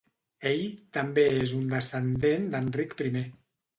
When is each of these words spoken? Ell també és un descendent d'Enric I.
Ell 0.51 0.63
també 0.97 1.25
és 1.43 1.53
un 1.57 1.67
descendent 1.75 2.49
d'Enric 2.57 2.97
I. 3.11 3.15